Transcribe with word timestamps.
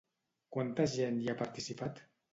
Quanta 0.55 0.87
gent 0.95 1.19
hi 1.25 1.29
ha 1.33 1.37
participat? 1.45 2.07